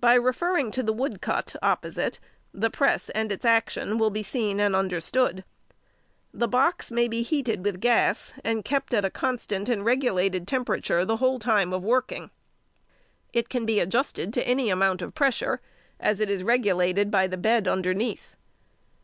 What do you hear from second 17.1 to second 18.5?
the bed underneath.